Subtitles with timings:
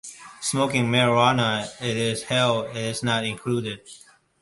[0.39, 3.81] Smoking marijuana, it is held, is not included.